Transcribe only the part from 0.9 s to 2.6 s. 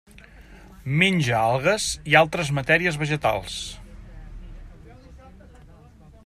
Menja algues i altres